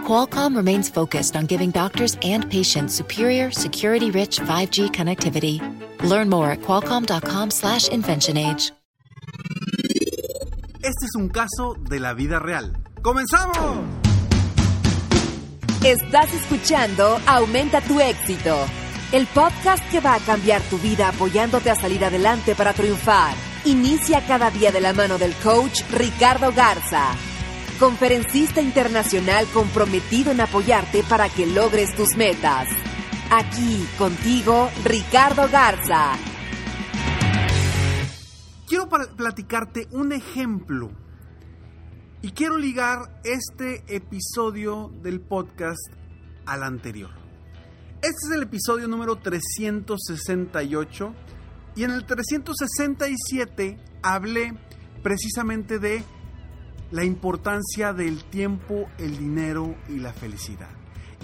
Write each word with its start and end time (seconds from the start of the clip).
Qualcomm 0.00 0.56
remains 0.56 0.88
focused 0.88 1.36
on 1.36 1.46
giving 1.46 1.70
doctors 1.70 2.16
and 2.22 2.50
patients 2.50 2.94
superior, 2.94 3.50
security-rich 3.50 4.40
5G 4.40 4.90
connectivity. 4.90 5.60
Learn 6.02 6.28
more 6.28 6.50
at 6.50 6.60
qualcomm.com/slash 6.62 7.88
inventionage. 7.88 8.72
Este 10.82 11.04
es 11.04 11.14
un 11.14 11.28
caso 11.28 11.76
de 11.78 12.00
la 12.00 12.14
vida 12.14 12.38
real. 12.38 12.72
¡Comenzamos! 13.02 13.84
Estás 15.84 16.32
escuchando 16.34 17.18
Aumenta 17.26 17.80
tu 17.82 18.00
éxito, 18.00 18.56
el 19.12 19.26
podcast 19.26 19.82
que 19.90 20.00
va 20.00 20.14
a 20.14 20.20
cambiar 20.20 20.62
tu 20.62 20.78
vida 20.78 21.08
apoyándote 21.08 21.70
a 21.70 21.74
salir 21.74 22.04
adelante 22.04 22.54
para 22.54 22.72
triunfar. 22.72 23.34
Inicia 23.66 24.26
cada 24.26 24.50
día 24.50 24.72
de 24.72 24.80
la 24.80 24.92
mano 24.94 25.18
del 25.18 25.34
coach 25.36 25.82
Ricardo 25.92 26.50
Garza, 26.52 27.12
conferencista 27.80 28.60
internacional 28.60 29.46
comprometido 29.54 30.30
en 30.30 30.42
apoyarte 30.42 31.02
para 31.02 31.30
que 31.30 31.46
logres 31.46 31.96
tus 31.96 32.14
metas. 32.14 32.68
Aquí 33.30 33.88
contigo, 33.96 34.68
Ricardo 34.84 35.48
Garza. 35.50 36.12
Quiero 38.68 38.86
platicarte 38.88 39.88
un 39.92 40.12
ejemplo 40.12 40.90
y 42.20 42.32
quiero 42.32 42.58
ligar 42.58 43.18
este 43.24 43.82
episodio 43.88 44.92
del 45.02 45.22
podcast 45.22 45.80
al 46.44 46.62
anterior. 46.62 47.10
Este 48.02 48.26
es 48.26 48.30
el 48.36 48.42
episodio 48.42 48.88
número 48.88 49.16
368 49.16 51.14
y 51.76 51.84
en 51.84 51.92
el 51.92 52.04
367 52.04 53.78
hablé 54.02 54.52
precisamente 55.02 55.78
de 55.78 56.04
la 56.90 57.04
importancia 57.04 57.92
del 57.92 58.24
tiempo, 58.24 58.88
el 58.98 59.16
dinero 59.16 59.76
y 59.88 59.98
la 59.98 60.12
felicidad. 60.12 60.70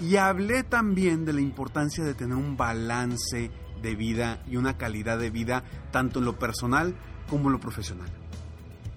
Y 0.01 0.15
hablé 0.17 0.63
también 0.63 1.25
de 1.25 1.33
la 1.33 1.41
importancia 1.41 2.03
de 2.03 2.13
tener 2.13 2.37
un 2.37 2.55
balance 2.55 3.51
de 3.81 3.95
vida 3.95 4.43
y 4.47 4.57
una 4.57 4.77
calidad 4.77 5.17
de 5.19 5.29
vida 5.29 5.63
tanto 5.91 6.19
en 6.19 6.25
lo 6.25 6.37
personal 6.39 6.95
como 7.29 7.47
en 7.47 7.53
lo 7.53 7.59
profesional. 7.59 8.09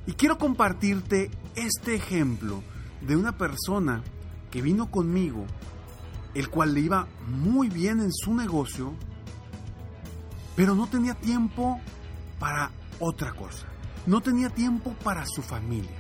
Y 0.07 0.13
quiero 0.13 0.39
compartirte 0.39 1.31
este 1.55 1.95
ejemplo 1.95 2.63
de 3.01 3.17
una 3.17 3.37
persona 3.37 4.03
que 4.51 4.63
vino 4.63 4.91
conmigo, 4.91 5.47
el 6.35 6.49
cual 6.49 6.75
le 6.75 6.81
iba 6.81 7.07
muy 7.29 7.69
bien 7.69 8.01
en 8.01 8.13
su 8.13 8.35
negocio, 8.35 8.93
pero 10.55 10.75
no 10.75 10.87
tenía 10.87 11.15
tiempo 11.15 11.81
para 12.39 12.71
otra 12.99 13.33
cosa. 13.33 13.67
No 14.07 14.21
tenía 14.21 14.51
tiempo 14.51 14.95
para 15.03 15.25
su 15.27 15.43
familia. 15.43 16.00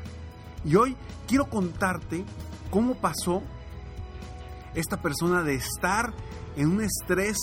Y 0.64 0.76
hoy 0.76 0.96
quiero 1.26 1.48
contarte 1.48 2.24
cómo 2.70 2.94
pasó 2.94 3.42
esta 4.74 5.00
persona 5.00 5.42
de 5.42 5.54
estar 5.54 6.12
en 6.56 6.68
un 6.68 6.82
estrés 6.82 7.36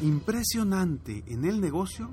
impresionante 0.00 1.24
en 1.26 1.44
el 1.44 1.60
negocio 1.60 2.10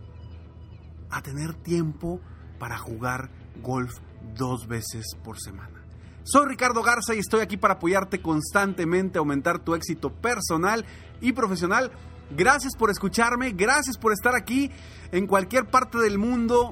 a 1.09 1.22
tener 1.22 1.53
tiempo 1.53 2.19
para 2.59 2.77
jugar 2.77 3.30
golf 3.61 3.94
dos 4.35 4.67
veces 4.67 5.05
por 5.23 5.39
semana. 5.39 5.83
Soy 6.23 6.47
Ricardo 6.47 6.81
Garza 6.81 7.13
y 7.13 7.19
estoy 7.19 7.41
aquí 7.41 7.57
para 7.57 7.75
apoyarte 7.75 8.22
constantemente 8.22 9.19
aumentar 9.19 9.59
tu 9.59 9.75
éxito 9.75 10.09
personal 10.09 10.85
y 11.19 11.34
profesional. 11.34 11.91
Gracias 12.35 12.75
por 12.78 12.90
escucharme, 12.90 13.51
gracias 13.51 13.97
por 13.97 14.13
estar 14.13 14.34
aquí 14.34 14.72
en 15.12 15.28
cualquier 15.28 15.69
parte 15.69 15.97
del 16.00 16.17
mundo 16.17 16.72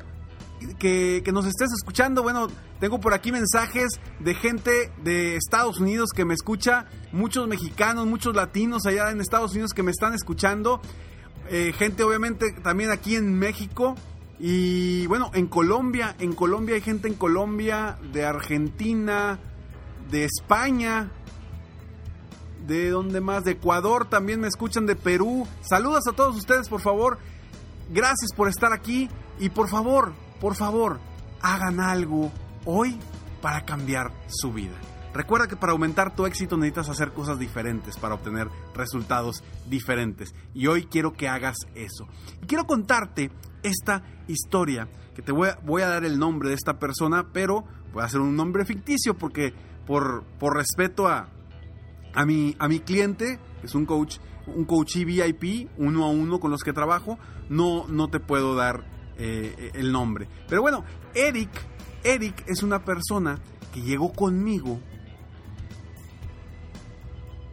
que, 0.79 1.23
nos 1.31 1.45
estés 1.45 1.71
escuchando. 1.71 2.23
Bueno, 2.23 2.47
tengo 2.79 2.99
por 2.99 3.13
aquí 3.13 3.31
mensajes 3.31 3.99
de 4.19 4.33
gente 4.33 4.91
de 5.03 5.35
Estados 5.35 5.79
Unidos 5.79 6.09
que 6.15 6.25
me 6.25 6.33
escucha, 6.33 6.87
muchos 7.11 7.47
mexicanos, 7.47 8.05
muchos 8.07 8.35
latinos 8.35 8.85
allá 8.85 9.11
en 9.11 9.21
Estados 9.21 9.51
Unidos 9.51 9.71
que 9.73 9.83
me 9.83 9.91
están 9.91 10.13
escuchando, 10.13 10.81
eh, 11.49 11.73
gente 11.77 12.03
obviamente 12.03 12.51
también 12.63 12.91
aquí 12.91 13.15
en 13.15 13.37
México. 13.37 13.95
Y 14.39 15.05
bueno, 15.05 15.29
en 15.33 15.47
Colombia, 15.47 16.15
en 16.17 16.33
Colombia 16.33 16.75
hay 16.75 16.81
gente 16.81 17.07
en 17.07 17.13
Colombia, 17.13 17.99
de 18.11 18.25
Argentina, 18.25 19.39
de 20.09 20.25
España, 20.25 21.11
de 22.65 22.89
donde 22.89 23.21
más, 23.21 23.43
de 23.43 23.51
Ecuador 23.51 24.09
también 24.09 24.39
me 24.39 24.47
escuchan, 24.47 24.85
de 24.85 24.95
Perú. 24.95 25.47
Saludos 25.61 26.07
a 26.07 26.13
todos 26.13 26.35
ustedes, 26.35 26.69
por 26.69 26.81
favor. 26.81 27.19
Gracias 27.91 28.31
por 28.35 28.47
estar 28.47 28.73
aquí 28.73 29.09
y 29.39 29.49
por 29.49 29.69
favor, 29.69 30.13
por 30.41 30.55
favor, 30.55 30.99
hagan 31.41 31.79
algo 31.79 32.31
hoy 32.65 32.97
para 33.41 33.63
cambiar 33.63 34.11
su 34.27 34.51
vida. 34.51 34.75
Recuerda 35.13 35.47
que 35.47 35.55
para 35.55 35.73
aumentar 35.73 36.15
tu 36.15 36.25
éxito 36.25 36.57
necesitas 36.57 36.89
hacer 36.89 37.11
cosas 37.11 37.37
diferentes 37.37 37.97
para 37.97 38.15
obtener 38.15 38.47
resultados 38.73 39.43
diferentes. 39.69 40.33
Y 40.53 40.67
hoy 40.67 40.85
quiero 40.85 41.13
que 41.13 41.27
hagas 41.27 41.57
eso. 41.75 42.07
Y 42.41 42.47
quiero 42.47 42.65
contarte 42.65 43.29
esta 43.61 44.03
historia, 44.27 44.87
que 45.13 45.21
te 45.21 45.31
voy 45.31 45.81
a, 45.81 45.87
dar 45.87 46.05
el 46.05 46.17
nombre 46.17 46.49
de 46.49 46.55
esta 46.55 46.79
persona, 46.79 47.27
pero 47.31 47.65
voy 47.93 48.01
a 48.01 48.05
hacer 48.05 48.21
un 48.21 48.35
nombre 48.35 48.65
ficticio 48.65 49.15
porque 49.15 49.53
por, 49.85 50.23
por 50.39 50.55
respeto 50.55 51.07
a, 51.07 51.29
a, 52.13 52.25
mi, 52.25 52.55
a 52.57 52.67
mi 52.67 52.79
cliente, 52.79 53.37
que 53.59 53.67
es 53.67 53.75
un 53.75 53.85
coach, 53.85 54.17
un 54.47 54.65
coach 54.65 54.95
VIP, 54.95 55.69
uno 55.77 56.05
a 56.05 56.09
uno 56.09 56.39
con 56.39 56.49
los 56.49 56.63
que 56.63 56.73
trabajo, 56.73 57.19
no, 57.49 57.85
no 57.87 58.07
te 58.07 58.19
puedo 58.19 58.55
dar 58.55 58.85
eh, 59.17 59.71
el 59.73 59.91
nombre. 59.91 60.27
Pero 60.47 60.61
bueno, 60.61 60.83
Eric, 61.13 61.49
Eric 62.03 62.43
es 62.47 62.63
una 62.63 62.83
persona 62.83 63.39
que 63.73 63.81
llegó 63.81 64.11
conmigo. 64.13 64.79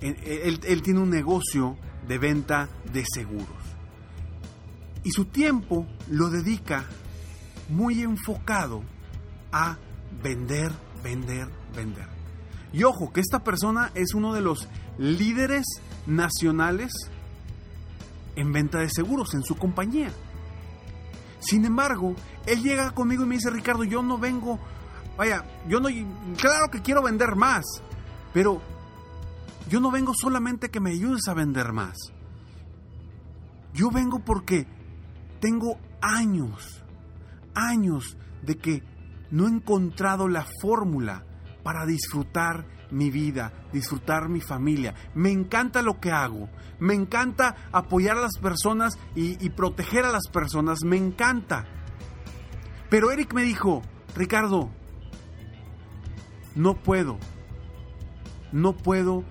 Él, 0.00 0.60
él 0.64 0.82
tiene 0.82 1.00
un 1.00 1.10
negocio 1.10 1.76
de 2.06 2.18
venta 2.18 2.68
de 2.92 3.04
seguros. 3.12 3.48
Y 5.04 5.10
su 5.10 5.26
tiempo 5.26 5.86
lo 6.08 6.30
dedica 6.30 6.84
muy 7.68 8.02
enfocado 8.02 8.82
a 9.52 9.76
vender, 10.22 10.72
vender, 11.02 11.48
vender. 11.74 12.06
Y 12.72 12.84
ojo, 12.84 13.12
que 13.12 13.20
esta 13.20 13.42
persona 13.42 13.90
es 13.94 14.14
uno 14.14 14.34
de 14.34 14.40
los 14.40 14.68
líderes 14.98 15.64
nacionales 16.06 16.92
en 18.36 18.52
venta 18.52 18.78
de 18.78 18.90
seguros 18.90 19.34
en 19.34 19.42
su 19.42 19.56
compañía. 19.56 20.12
Sin 21.40 21.64
embargo, 21.64 22.14
él 22.46 22.62
llega 22.62 22.90
conmigo 22.90 23.24
y 23.24 23.26
me 23.26 23.34
dice, 23.36 23.50
Ricardo, 23.50 23.84
yo 23.84 24.02
no 24.02 24.18
vengo, 24.18 24.58
vaya, 25.16 25.44
yo 25.68 25.80
no, 25.80 25.88
claro 26.36 26.70
que 26.70 26.82
quiero 26.82 27.02
vender 27.02 27.36
más, 27.36 27.64
pero 28.32 28.60
yo 29.68 29.80
no 29.80 29.90
vengo 29.90 30.12
solamente 30.14 30.70
que 30.70 30.80
me 30.80 30.90
ayudes 30.90 31.28
a 31.28 31.34
vender 31.34 31.72
más. 31.72 31.96
Yo 33.74 33.90
vengo 33.90 34.18
porque 34.20 34.66
tengo 35.40 35.78
años, 36.00 36.82
años 37.54 38.16
de 38.42 38.56
que 38.56 38.82
no 39.30 39.46
he 39.46 39.50
encontrado 39.50 40.26
la 40.26 40.46
fórmula 40.60 41.24
para 41.68 41.84
disfrutar 41.84 42.64
mi 42.90 43.10
vida, 43.10 43.52
disfrutar 43.74 44.30
mi 44.30 44.40
familia. 44.40 44.94
Me 45.14 45.30
encanta 45.30 45.82
lo 45.82 46.00
que 46.00 46.10
hago, 46.10 46.48
me 46.78 46.94
encanta 46.94 47.56
apoyar 47.72 48.16
a 48.16 48.22
las 48.22 48.38
personas 48.38 48.98
y, 49.14 49.50
proteger 49.50 50.06
a 50.06 50.10
las 50.10 50.30
personas, 50.32 50.78
me 50.82 50.96
encanta. 50.96 51.66
Pero 52.88 53.10
Eric 53.10 53.34
me 53.34 53.42
dijo, 53.42 53.82
Ricardo, 54.16 54.70
no 56.54 56.74
puedo, 56.74 57.18
no 58.50 58.74
puedo 58.74 59.24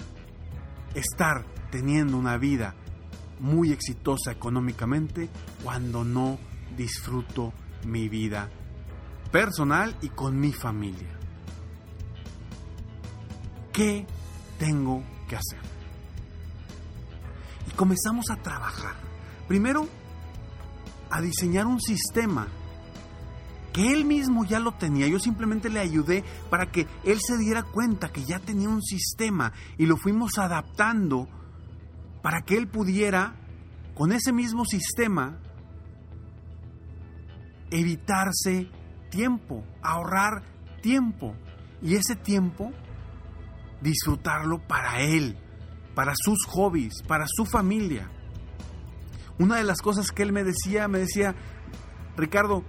estar 0.94 1.44
teniendo 1.72 2.20
una 2.20 2.38
vida 2.38 2.76
muy 3.40 3.72
exitosa 3.72 4.32
económicamente 4.32 5.28
cuando 5.64 6.04
no 6.04 6.38
disfruto 6.78 7.52
mi 7.84 8.08
vida 8.10 8.52
personal 9.32 9.98
y 10.04 10.10
con 10.10 10.40
mi 10.40 10.54
familia. 10.54 11.18
¿Qué 13.78 14.08
tengo 14.58 15.04
que 15.30 15.36
hacer? 15.36 15.60
Y 17.68 17.76
comenzamos 17.76 18.32
a 18.32 18.38
trabajar. 18.38 18.96
Primero, 19.48 19.88
a 21.12 21.22
diseñar 21.22 21.68
un 21.68 21.80
sistema 21.80 22.48
que 23.74 23.94
él 23.94 24.04
mismo 24.04 24.46
ya 24.46 24.60
lo 24.60 24.72
tenía. 24.72 25.08
Yo 25.08 25.20
simplemente 25.20 25.70
le 25.70 25.80
ayudé 25.80 26.24
para 26.50 26.72
que 26.72 26.88
él 27.04 27.20
se 27.22 27.38
diera 27.38 27.62
cuenta 27.62 28.10
que 28.10 28.24
ya 28.24 28.40
tenía 28.40 28.68
un 28.68 28.82
sistema 28.82 29.54
y 29.78 29.86
lo 29.86 29.96
fuimos 29.96 30.40
adaptando 30.40 31.28
para 32.24 32.42
que 32.42 32.58
él 32.58 32.68
pudiera, 32.68 33.36
con 33.94 34.12
ese 34.12 34.34
mismo 34.34 34.66
sistema, 34.66 35.38
evitarse 37.70 38.72
tiempo, 39.12 39.64
ahorrar 39.84 40.42
tiempo. 40.82 41.36
Y 41.84 41.94
ese 41.94 42.16
tiempo, 42.16 42.74
disfrutarlo 43.82 44.60
para 44.60 45.02
él, 45.02 45.38
para 45.96 46.14
sus 46.16 46.46
hobbies, 46.48 47.02
para 47.08 47.26
su 47.28 47.46
familia. 47.46 48.10
Una 49.40 49.58
de 49.58 49.64
las 49.64 49.82
cosas 49.82 50.12
que 50.12 50.24
él 50.24 50.32
me 50.32 50.44
decía, 50.44 50.88
me 50.88 51.00
decía, 51.00 51.36
Ricardo, 52.16 52.64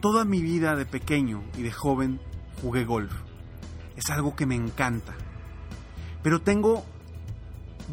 toda 0.00 0.24
mi 0.24 0.42
vida 0.42 0.76
de 0.76 0.86
pequeño 0.86 1.42
y 1.56 1.62
de 1.62 1.72
joven 1.72 2.20
jugué 2.60 2.84
golf. 2.84 3.12
Es 3.96 4.10
algo 4.10 4.36
que 4.36 4.46
me 4.46 4.54
encanta. 4.54 5.14
Pero 6.22 6.42
tengo 6.42 6.84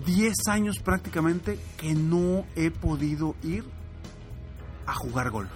10 0.06 0.34
años 0.50 0.80
prácticamente 0.80 1.60
que 1.78 1.94
no 1.94 2.46
he 2.56 2.72
podido 2.72 3.36
ir 3.44 3.66
a 4.86 4.94
jugar 4.94 5.30
golf. 5.32 5.52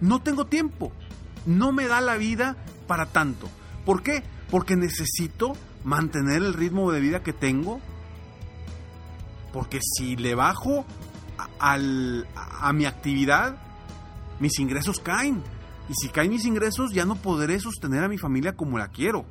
No 0.00 0.22
tengo 0.22 0.46
tiempo. 0.46 0.92
No 1.46 1.72
me 1.72 1.86
da 1.86 2.00
la 2.00 2.16
vida 2.16 2.56
para 2.86 3.06
tanto. 3.06 3.48
¿Por 3.84 4.02
qué? 4.02 4.22
Porque 4.52 4.76
necesito 4.76 5.54
mantener 5.82 6.36
el 6.36 6.54
ritmo 6.54 6.92
de 6.92 7.00
vida 7.00 7.24
que 7.24 7.32
tengo. 7.32 7.80
Porque 9.52 9.80
si 9.82 10.14
le 10.14 10.36
bajo 10.36 10.84
a, 11.58 11.78
a 12.60 12.72
mi 12.72 12.84
actividad, 12.84 13.56
mis 14.38 14.60
ingresos 14.60 15.00
caen. 15.00 15.42
Y 15.88 15.94
si 15.94 16.08
caen 16.08 16.30
mis 16.30 16.44
ingresos, 16.44 16.92
ya 16.92 17.04
no 17.04 17.16
podré 17.16 17.58
sostener 17.58 18.04
a 18.04 18.08
mi 18.08 18.18
familia 18.18 18.54
como 18.54 18.78
la 18.78 18.88
quiero. 18.88 19.26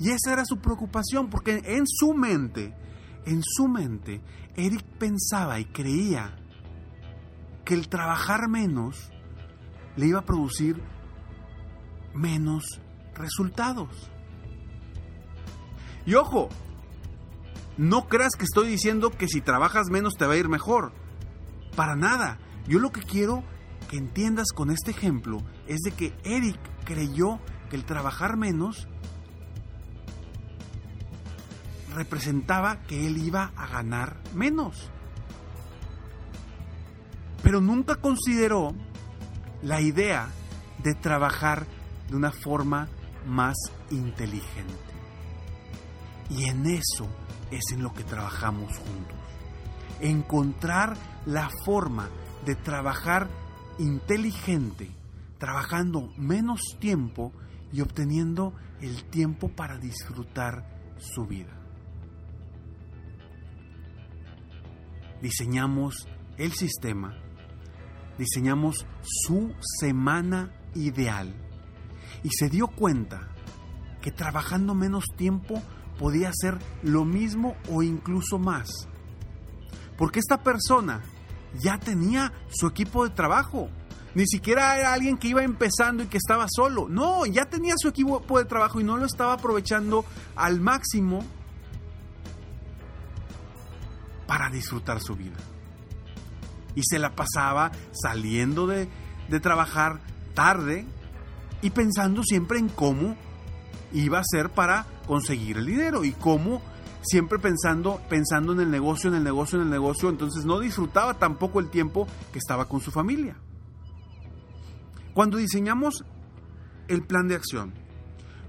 Y 0.00 0.10
esa 0.10 0.32
era 0.32 0.44
su 0.44 0.58
preocupación, 0.58 1.28
porque 1.28 1.60
en 1.64 1.84
su 1.86 2.14
mente, 2.14 2.74
en 3.26 3.42
su 3.42 3.68
mente, 3.68 4.22
Eric 4.56 4.84
pensaba 4.98 5.58
y 5.60 5.66
creía 5.66 6.36
que 7.64 7.74
el 7.74 7.88
trabajar 7.88 8.48
menos 8.48 9.10
le 9.96 10.06
iba 10.06 10.20
a 10.20 10.24
producir 10.24 10.80
menos 12.14 12.80
resultados. 13.18 14.10
Y 16.06 16.14
ojo, 16.14 16.48
no 17.76 18.08
creas 18.08 18.34
que 18.36 18.44
estoy 18.44 18.68
diciendo 18.68 19.10
que 19.10 19.28
si 19.28 19.40
trabajas 19.40 19.88
menos 19.90 20.14
te 20.14 20.26
va 20.26 20.34
a 20.34 20.38
ir 20.38 20.48
mejor. 20.48 20.92
Para 21.76 21.96
nada. 21.96 22.38
Yo 22.66 22.78
lo 22.78 22.90
que 22.90 23.02
quiero 23.02 23.44
que 23.88 23.96
entiendas 23.96 24.52
con 24.54 24.70
este 24.70 24.90
ejemplo 24.90 25.42
es 25.66 25.80
de 25.80 25.92
que 25.92 26.14
Eric 26.24 26.58
creyó 26.84 27.38
que 27.70 27.76
el 27.76 27.84
trabajar 27.84 28.36
menos 28.36 28.88
representaba 31.94 32.82
que 32.82 33.06
él 33.06 33.18
iba 33.18 33.52
a 33.56 33.66
ganar 33.66 34.16
menos. 34.34 34.90
Pero 37.42 37.60
nunca 37.60 37.96
consideró 37.96 38.74
la 39.62 39.80
idea 39.80 40.28
de 40.82 40.94
trabajar 40.94 41.66
de 42.08 42.16
una 42.16 42.30
forma 42.30 42.88
más 43.28 43.56
inteligente. 43.90 44.74
Y 46.30 46.44
en 46.44 46.66
eso 46.66 47.08
es 47.50 47.72
en 47.72 47.82
lo 47.82 47.92
que 47.92 48.04
trabajamos 48.04 48.76
juntos. 48.76 49.16
Encontrar 50.00 50.96
la 51.26 51.48
forma 51.64 52.08
de 52.44 52.54
trabajar 52.54 53.28
inteligente, 53.78 54.90
trabajando 55.38 56.12
menos 56.16 56.60
tiempo 56.78 57.32
y 57.72 57.80
obteniendo 57.80 58.54
el 58.80 59.04
tiempo 59.04 59.48
para 59.48 59.78
disfrutar 59.78 60.96
su 60.98 61.26
vida. 61.26 61.54
Diseñamos 65.20 66.06
el 66.36 66.52
sistema, 66.52 67.16
diseñamos 68.18 68.86
su 69.02 69.52
semana 69.80 70.52
ideal 70.74 71.47
y 72.22 72.30
se 72.30 72.48
dio 72.48 72.68
cuenta 72.68 73.28
que 74.00 74.12
trabajando 74.12 74.74
menos 74.74 75.04
tiempo 75.16 75.62
podía 75.98 76.30
hacer 76.30 76.58
lo 76.82 77.04
mismo 77.04 77.56
o 77.70 77.82
incluso 77.82 78.38
más. 78.38 78.88
Porque 79.96 80.20
esta 80.20 80.42
persona 80.42 81.02
ya 81.54 81.78
tenía 81.78 82.32
su 82.48 82.66
equipo 82.66 83.04
de 83.04 83.10
trabajo. 83.10 83.68
Ni 84.14 84.26
siquiera 84.26 84.78
era 84.78 84.92
alguien 84.92 85.18
que 85.18 85.28
iba 85.28 85.42
empezando 85.42 86.02
y 86.02 86.06
que 86.06 86.16
estaba 86.16 86.46
solo. 86.48 86.88
No, 86.88 87.26
ya 87.26 87.46
tenía 87.46 87.74
su 87.76 87.88
equipo 87.88 88.38
de 88.38 88.44
trabajo 88.44 88.80
y 88.80 88.84
no 88.84 88.96
lo 88.96 89.06
estaba 89.06 89.34
aprovechando 89.34 90.04
al 90.36 90.60
máximo 90.60 91.24
para 94.26 94.50
disfrutar 94.50 95.00
su 95.00 95.16
vida. 95.16 95.36
Y 96.74 96.82
se 96.84 96.98
la 96.98 97.14
pasaba 97.14 97.72
saliendo 97.92 98.66
de, 98.66 98.88
de 99.28 99.40
trabajar 99.40 100.00
tarde 100.34 100.86
y 101.62 101.70
pensando 101.70 102.22
siempre 102.22 102.58
en 102.58 102.68
cómo 102.68 103.16
iba 103.92 104.18
a 104.18 104.24
ser 104.24 104.50
para 104.50 104.86
conseguir 105.06 105.58
el 105.58 105.66
dinero 105.66 106.04
y 106.04 106.12
cómo 106.12 106.62
siempre 107.02 107.38
pensando, 107.38 108.00
pensando 108.08 108.52
en 108.52 108.60
el 108.60 108.70
negocio, 108.70 109.08
en 109.08 109.16
el 109.16 109.24
negocio, 109.24 109.58
en 109.58 109.64
el 109.64 109.70
negocio, 109.70 110.08
entonces 110.08 110.44
no 110.44 110.60
disfrutaba 110.60 111.14
tampoco 111.14 111.60
el 111.60 111.70
tiempo 111.70 112.06
que 112.32 112.38
estaba 112.38 112.66
con 112.66 112.80
su 112.80 112.90
familia. 112.90 113.36
Cuando 115.14 115.38
diseñamos 115.38 116.04
el 116.86 117.02
plan 117.02 117.28
de 117.28 117.34
acción, 117.34 117.72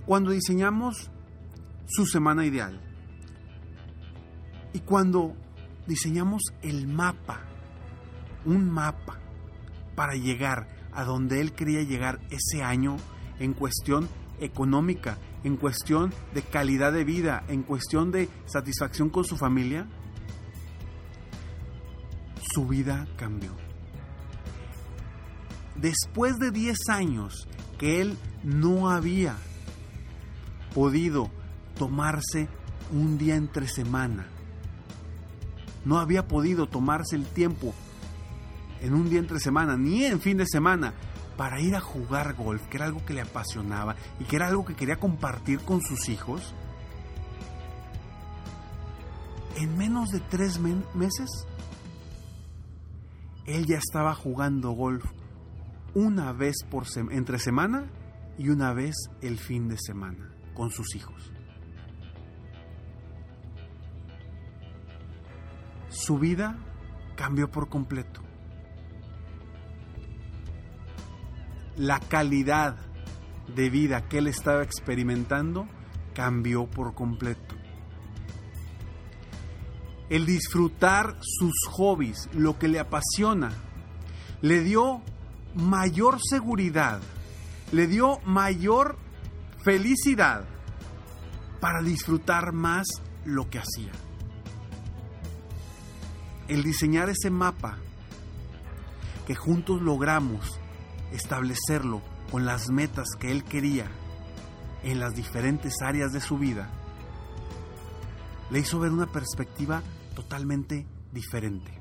cuando 0.05 0.31
diseñamos 0.31 1.09
su 1.87 2.05
semana 2.05 2.45
ideal 2.45 2.81
y 4.73 4.79
cuando 4.79 5.35
diseñamos 5.87 6.41
el 6.61 6.87
mapa, 6.87 7.41
un 8.45 8.69
mapa 8.69 9.19
para 9.95 10.13
llegar 10.13 10.78
a 10.93 11.03
donde 11.03 11.41
él 11.41 11.53
quería 11.53 11.83
llegar 11.83 12.19
ese 12.29 12.63
año 12.63 12.97
en 13.39 13.53
cuestión 13.53 14.09
económica, 14.39 15.17
en 15.43 15.57
cuestión 15.57 16.13
de 16.33 16.41
calidad 16.41 16.93
de 16.93 17.03
vida, 17.03 17.43
en 17.47 17.63
cuestión 17.63 18.11
de 18.11 18.29
satisfacción 18.45 19.09
con 19.09 19.23
su 19.23 19.37
familia, 19.37 19.87
su 22.53 22.67
vida 22.67 23.07
cambió. 23.17 23.51
Después 25.75 26.37
de 26.39 26.51
10 26.51 26.77
años 26.89 27.47
que 27.77 28.01
él 28.01 28.17
no 28.43 28.89
había 28.89 29.37
podido 30.73 31.29
tomarse 31.77 32.49
un 32.91 33.17
día 33.17 33.35
entre 33.35 33.67
semana, 33.67 34.27
no 35.85 35.99
había 35.99 36.27
podido 36.27 36.67
tomarse 36.67 37.15
el 37.15 37.25
tiempo 37.25 37.73
en 38.81 38.93
un 38.93 39.09
día 39.09 39.19
entre 39.19 39.39
semana, 39.39 39.77
ni 39.77 40.05
en 40.05 40.19
fin 40.19 40.37
de 40.37 40.45
semana, 40.47 40.93
para 41.37 41.61
ir 41.61 41.75
a 41.75 41.81
jugar 41.81 42.35
golf, 42.35 42.67
que 42.67 42.77
era 42.77 42.85
algo 42.85 43.05
que 43.05 43.13
le 43.13 43.21
apasionaba 43.21 43.95
y 44.19 44.25
que 44.25 44.35
era 44.35 44.47
algo 44.47 44.65
que 44.65 44.75
quería 44.75 44.97
compartir 44.97 45.59
con 45.61 45.81
sus 45.81 46.09
hijos, 46.09 46.53
en 49.55 49.77
menos 49.77 50.09
de 50.09 50.19
tres 50.19 50.59
meses, 50.59 51.29
él 53.45 53.65
ya 53.65 53.77
estaba 53.77 54.13
jugando 54.15 54.71
golf 54.71 55.03
una 55.93 56.31
vez 56.33 56.57
por 56.69 56.85
entre 57.11 57.39
semana 57.39 57.89
y 58.37 58.49
una 58.49 58.73
vez 58.73 58.95
el 59.21 59.37
fin 59.37 59.67
de 59.67 59.77
semana 59.77 60.31
con 60.53 60.69
sus 60.71 60.95
hijos. 60.95 61.31
Su 65.89 66.19
vida 66.19 66.57
cambió 67.15 67.49
por 67.49 67.69
completo. 67.69 68.28
La 71.79 72.01
calidad 72.01 72.75
de 73.55 73.69
vida 73.69 74.09
que 74.09 74.17
él 74.17 74.27
estaba 74.27 74.63
experimentando 74.63 75.65
cambió 76.13 76.67
por 76.67 76.93
completo. 76.93 77.55
El 80.09 80.25
disfrutar 80.25 81.15
sus 81.21 81.53
hobbies, 81.71 82.27
lo 82.33 82.59
que 82.59 82.67
le 82.67 82.79
apasiona, 82.79 83.53
le 84.41 84.59
dio 84.59 85.01
mayor 85.55 86.19
seguridad, 86.21 86.99
le 87.71 87.87
dio 87.87 88.19
mayor 88.25 88.97
felicidad 89.63 90.43
para 91.61 91.81
disfrutar 91.81 92.51
más 92.51 92.87
lo 93.23 93.49
que 93.49 93.59
hacía. 93.59 93.91
El 96.49 96.61
diseñar 96.63 97.07
ese 97.09 97.29
mapa 97.29 97.77
que 99.25 99.35
juntos 99.35 99.81
logramos 99.81 100.59
establecerlo 101.11 102.01
con 102.31 102.45
las 102.45 102.69
metas 102.69 103.07
que 103.19 103.31
él 103.31 103.43
quería 103.43 103.85
en 104.83 104.99
las 104.99 105.15
diferentes 105.15 105.81
áreas 105.81 106.11
de 106.11 106.21
su 106.21 106.37
vida, 106.37 106.69
le 108.49 108.59
hizo 108.59 108.79
ver 108.79 108.91
una 108.91 109.07
perspectiva 109.07 109.81
totalmente 110.15 110.87
diferente. 111.11 111.79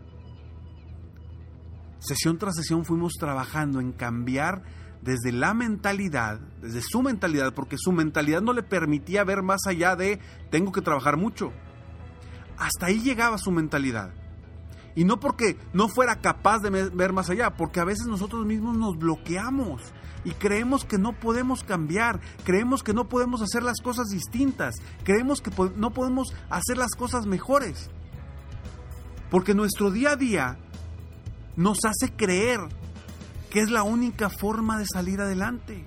Sesión 1.98 2.38
tras 2.38 2.56
sesión 2.56 2.84
fuimos 2.84 3.14
trabajando 3.14 3.80
en 3.80 3.92
cambiar 3.92 4.62
desde 5.02 5.32
la 5.32 5.54
mentalidad, 5.54 6.40
desde 6.60 6.82
su 6.82 7.02
mentalidad, 7.02 7.54
porque 7.54 7.76
su 7.78 7.92
mentalidad 7.92 8.40
no 8.40 8.52
le 8.52 8.62
permitía 8.62 9.24
ver 9.24 9.42
más 9.42 9.60
allá 9.66 9.96
de 9.96 10.20
tengo 10.50 10.72
que 10.72 10.82
trabajar 10.82 11.16
mucho. 11.16 11.52
Hasta 12.56 12.86
ahí 12.86 13.00
llegaba 13.00 13.38
su 13.38 13.50
mentalidad. 13.50 14.12
Y 14.98 15.04
no 15.04 15.20
porque 15.20 15.56
no 15.72 15.86
fuera 15.88 16.16
capaz 16.16 16.58
de 16.58 16.70
ver 16.70 17.12
más 17.12 17.30
allá, 17.30 17.50
porque 17.50 17.78
a 17.78 17.84
veces 17.84 18.08
nosotros 18.08 18.44
mismos 18.44 18.76
nos 18.76 18.98
bloqueamos 18.98 19.80
y 20.24 20.32
creemos 20.32 20.84
que 20.84 20.98
no 20.98 21.12
podemos 21.12 21.62
cambiar, 21.62 22.20
creemos 22.42 22.82
que 22.82 22.92
no 22.92 23.08
podemos 23.08 23.40
hacer 23.40 23.62
las 23.62 23.80
cosas 23.80 24.08
distintas, 24.08 24.74
creemos 25.04 25.40
que 25.40 25.52
no 25.76 25.92
podemos 25.92 26.34
hacer 26.50 26.78
las 26.78 26.96
cosas 26.96 27.26
mejores. 27.26 27.90
Porque 29.30 29.54
nuestro 29.54 29.92
día 29.92 30.14
a 30.14 30.16
día 30.16 30.58
nos 31.54 31.78
hace 31.84 32.12
creer 32.16 32.58
que 33.50 33.60
es 33.60 33.70
la 33.70 33.84
única 33.84 34.30
forma 34.30 34.80
de 34.80 34.86
salir 34.92 35.20
adelante. 35.20 35.84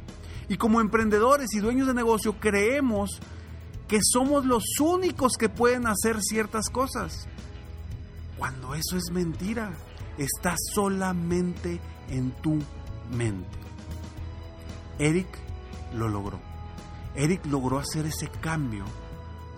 Y 0.48 0.56
como 0.56 0.80
emprendedores 0.80 1.53
y 1.53 1.60
dueños 1.60 1.88
de 1.88 1.94
negocio 1.94 2.39
creemos 2.39 3.20
que 3.89 4.00
somos 4.01 4.46
los 4.46 4.63
únicos 4.80 5.34
que 5.38 5.50
pueden 5.50 5.86
hacer 5.86 6.22
ciertas 6.22 6.70
cosas. 6.70 7.27
Cuando 8.41 8.74
eso 8.74 8.98
es 8.98 9.12
mentira, 9.12 9.71
está 10.17 10.55
solamente 10.74 11.79
en 12.10 12.31
tu 12.41 12.57
mente. 13.12 13.60
Eric 14.98 15.27
lo 15.93 16.10
logró. 16.10 16.39
Eric 17.13 17.45
logró 17.45 17.77
hacer 17.77 18.07
ese 18.07 18.29
cambio 18.41 18.83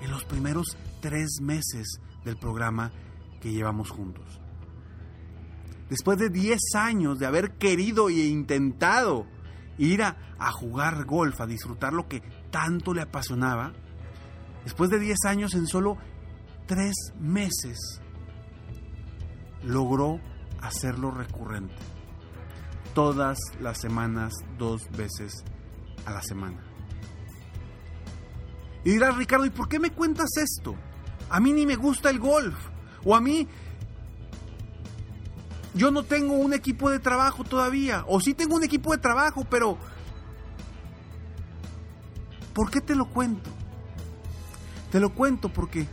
en 0.01 0.11
los 0.11 0.25
primeros 0.25 0.77
tres 0.99 1.39
meses 1.41 2.01
del 2.25 2.35
programa 2.35 2.91
que 3.39 3.53
llevamos 3.53 3.89
juntos. 3.89 4.41
Después 5.89 6.17
de 6.17 6.27
10 6.27 6.59
años 6.75 7.19
de 7.19 7.25
haber 7.25 7.51
querido 7.51 8.09
e 8.09 8.25
intentado 8.25 9.27
ir 9.77 10.03
a, 10.03 10.17
jugar 10.51 11.05
golf, 11.05 11.39
a 11.39 11.47
disfrutar 11.47 11.93
lo 11.93 12.09
que 12.09 12.21
tanto 12.51 12.93
le 12.93 13.03
apasionaba, 13.03 13.71
después 14.65 14.89
de 14.89 14.99
10 14.99 15.19
años 15.23 15.53
en 15.53 15.67
solo 15.67 15.95
3 16.67 16.93
meses, 17.21 18.01
logró 19.65 20.19
hacerlo 20.61 21.11
recurrente. 21.11 21.75
Todas 22.93 23.37
las 23.59 23.79
semanas, 23.79 24.33
dos 24.57 24.89
veces 24.91 25.43
a 26.05 26.11
la 26.11 26.21
semana. 26.21 26.63
Y 28.83 28.91
dirás, 28.91 29.15
Ricardo, 29.17 29.45
¿y 29.45 29.49
por 29.49 29.67
qué 29.67 29.79
me 29.79 29.91
cuentas 29.91 30.29
esto? 30.37 30.75
A 31.29 31.39
mí 31.39 31.53
ni 31.53 31.65
me 31.65 31.75
gusta 31.75 32.09
el 32.09 32.19
golf. 32.19 32.55
O 33.05 33.15
a 33.15 33.21
mí 33.21 33.47
yo 35.73 35.89
no 35.89 36.03
tengo 36.03 36.35
un 36.35 36.53
equipo 36.53 36.89
de 36.89 36.99
trabajo 36.99 37.43
todavía. 37.43 38.03
O 38.07 38.19
sí 38.19 38.33
tengo 38.33 38.55
un 38.55 38.63
equipo 38.63 38.91
de 38.91 38.97
trabajo, 38.97 39.45
pero... 39.49 39.77
¿Por 42.53 42.69
qué 42.69 42.81
te 42.81 42.95
lo 42.95 43.05
cuento? 43.09 43.49
Te 44.91 44.99
lo 44.99 45.11
cuento 45.11 45.51
porque 45.51 45.87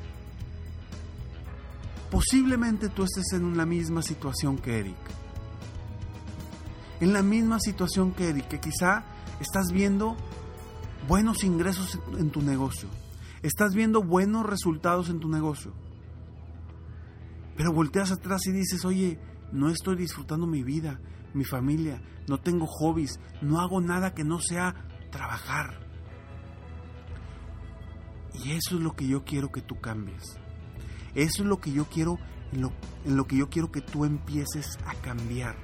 posiblemente 2.11 2.89
tú 2.89 3.05
estés 3.05 3.33
en 3.33 3.57
la 3.57 3.67
misma 3.67 4.03
situación 4.03 4.59
que 4.59 4.79
Eric. 4.79 4.97
En 7.01 7.13
la 7.13 7.23
misma 7.23 7.59
situación 7.61 8.13
que 8.13 8.29
Eric, 8.29 8.49
que 8.49 8.61
quizá 8.61 9.05
estás 9.41 9.73
viendo 9.73 10.17
buenos 11.09 11.45
ingresos 11.45 11.99
en 12.19 12.31
tu 12.31 12.43
negocio. 12.43 12.89
Estás 13.43 13.75
viendo 13.75 14.03
buenos 14.03 14.45
resultados 14.45 15.09
en 15.09 15.21
tu 15.21 15.29
negocio. 15.29 15.73
Pero 17.57 17.73
volteas 17.73 18.11
atrás 18.11 18.47
y 18.47 18.53
dices, 18.53 18.85
oye, 18.85 19.19
no 19.53 19.71
estoy 19.71 19.97
disfrutando 19.97 20.47
mi 20.47 20.63
vida, 20.63 21.01
mi 21.35 21.45
familia, 21.45 22.03
no 22.29 22.39
tengo 22.39 22.67
hobbies, 22.67 23.19
no 23.43 23.61
hago 23.61 23.81
nada 23.81 24.15
que 24.15 24.25
no 24.25 24.41
sea 24.41 24.75
trabajar. 25.11 25.81
Y 28.45 28.53
eso 28.53 28.77
es 28.77 28.83
lo 28.83 28.95
que 28.95 29.07
yo 29.07 29.25
quiero 29.25 29.51
que 29.51 29.61
tú 29.61 29.81
cambies. 29.81 30.40
Eso 31.15 31.43
es 31.43 31.49
lo 31.49 31.61
que 31.61 31.73
yo 31.73 31.87
quiero, 31.87 32.19
en 32.53 32.63
lo, 32.63 32.73
en 33.05 33.17
lo 33.17 33.27
que 33.27 33.37
yo 33.37 33.49
quiero 33.51 33.71
que 33.71 33.81
tú 33.81 34.05
empieces 34.05 34.79
a 34.87 34.95
cambiar. 34.95 35.57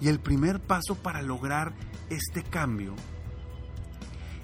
Y 0.00 0.08
el 0.08 0.20
primer 0.20 0.60
paso 0.60 0.96
para 0.96 1.22
lograr 1.22 1.74
este 2.10 2.42
cambio 2.42 2.94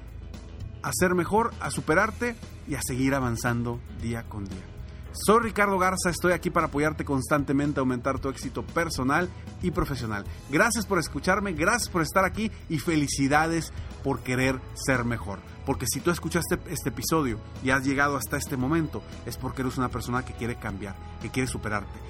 a 0.82 0.92
ser 0.92 1.14
mejor, 1.14 1.54
a 1.60 1.70
superarte 1.70 2.36
y 2.68 2.74
a 2.74 2.82
seguir 2.82 3.14
avanzando 3.14 3.80
día 4.02 4.24
con 4.24 4.44
día. 4.44 4.73
Soy 5.16 5.44
Ricardo 5.44 5.78
Garza, 5.78 6.10
estoy 6.10 6.32
aquí 6.32 6.50
para 6.50 6.66
apoyarte 6.66 7.04
constantemente 7.04 7.78
a 7.78 7.82
aumentar 7.82 8.18
tu 8.18 8.28
éxito 8.28 8.64
personal 8.64 9.28
y 9.62 9.70
profesional. 9.70 10.24
Gracias 10.50 10.86
por 10.86 10.98
escucharme, 10.98 11.52
gracias 11.52 11.88
por 11.88 12.02
estar 12.02 12.24
aquí 12.24 12.50
y 12.68 12.80
felicidades 12.80 13.72
por 14.02 14.20
querer 14.20 14.60
ser 14.74 15.04
mejor. 15.04 15.38
Porque 15.64 15.86
si 15.86 16.00
tú 16.00 16.10
escuchaste 16.10 16.58
este 16.68 16.88
episodio 16.88 17.38
y 17.62 17.70
has 17.70 17.84
llegado 17.84 18.16
hasta 18.16 18.36
este 18.36 18.56
momento, 18.56 19.02
es 19.24 19.36
porque 19.36 19.62
eres 19.62 19.78
una 19.78 19.88
persona 19.88 20.24
que 20.24 20.34
quiere 20.34 20.56
cambiar, 20.56 20.96
que 21.22 21.30
quiere 21.30 21.48
superarte 21.48 22.04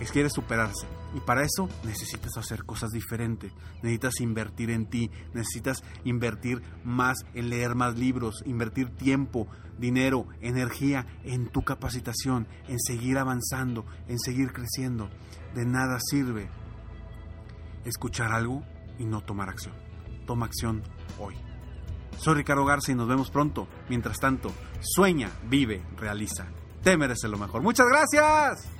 que 0.00 0.06
quiere 0.06 0.30
superarse. 0.30 0.86
Y 1.14 1.20
para 1.20 1.42
eso 1.42 1.68
necesitas 1.84 2.36
hacer 2.36 2.64
cosas 2.64 2.90
diferentes. 2.90 3.52
Necesitas 3.82 4.20
invertir 4.20 4.70
en 4.70 4.86
ti, 4.86 5.10
necesitas 5.34 5.82
invertir 6.04 6.62
más 6.84 7.18
en 7.34 7.50
leer 7.50 7.74
más 7.74 7.98
libros, 7.98 8.42
invertir 8.46 8.90
tiempo, 8.90 9.48
dinero, 9.78 10.26
energía 10.40 11.06
en 11.24 11.48
tu 11.48 11.62
capacitación, 11.62 12.46
en 12.68 12.78
seguir 12.78 13.18
avanzando, 13.18 13.84
en 14.06 14.18
seguir 14.18 14.52
creciendo. 14.52 15.10
De 15.54 15.64
nada 15.64 15.98
sirve 16.00 16.48
escuchar 17.84 18.32
algo 18.32 18.62
y 18.98 19.04
no 19.04 19.22
tomar 19.22 19.48
acción. 19.48 19.74
Toma 20.26 20.46
acción 20.46 20.82
hoy. 21.18 21.34
Soy 22.18 22.34
Ricardo 22.34 22.64
Garza 22.64 22.92
y 22.92 22.94
nos 22.94 23.08
vemos 23.08 23.30
pronto. 23.30 23.66
Mientras 23.88 24.18
tanto, 24.18 24.52
sueña, 24.80 25.30
vive, 25.48 25.82
realiza. 25.96 26.46
Te 26.82 26.96
mereces 26.96 27.30
lo 27.30 27.38
mejor. 27.38 27.62
Muchas 27.62 27.86
gracias. 27.86 28.79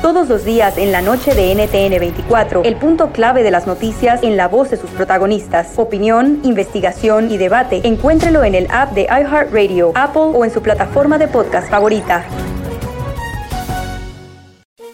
Todos 0.01 0.29
los 0.29 0.43
días 0.43 0.79
en 0.79 0.91
la 0.91 1.03
noche 1.03 1.35
de 1.35 1.53
NTN 1.53 1.99
24, 1.99 2.63
el 2.63 2.75
punto 2.77 3.11
clave 3.11 3.43
de 3.43 3.51
las 3.51 3.67
noticias 3.67 4.23
en 4.23 4.35
la 4.35 4.47
voz 4.47 4.71
de 4.71 4.77
sus 4.77 4.89
protagonistas. 4.89 5.73
Opinión, 5.77 6.39
investigación 6.43 7.29
y 7.29 7.37
debate. 7.37 7.81
Encuéntrelo 7.83 8.43
en 8.43 8.55
el 8.55 8.67
app 8.71 8.93
de 8.93 9.03
iHeartRadio, 9.03 9.91
Apple 9.93 10.31
o 10.33 10.43
en 10.43 10.49
su 10.49 10.63
plataforma 10.63 11.19
de 11.19 11.27
podcast 11.27 11.69
favorita. 11.69 12.25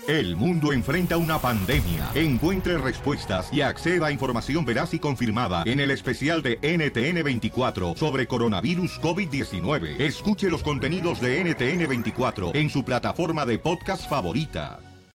El 0.09 0.35
mundo 0.35 0.73
enfrenta 0.73 1.15
una 1.15 1.39
pandemia. 1.39 2.09
Encuentre 2.13 2.77
respuestas 2.77 3.47
y 3.53 3.61
acceda 3.61 4.07
a 4.07 4.11
información 4.11 4.65
veraz 4.65 4.93
y 4.93 4.99
confirmada 4.99 5.63
en 5.65 5.79
el 5.79 5.91
especial 5.91 6.41
de 6.41 6.59
NTN 6.61 7.23
24 7.23 7.95
sobre 7.95 8.27
coronavirus 8.27 8.99
COVID-19. 9.01 10.01
Escuche 10.01 10.49
los 10.49 10.63
contenidos 10.63 11.21
de 11.21 11.45
NTN 11.45 11.87
24 11.87 12.51
en 12.55 12.69
su 12.69 12.83
plataforma 12.83 13.45
de 13.45 13.57
podcast 13.57 14.09
favorita. 14.09 14.79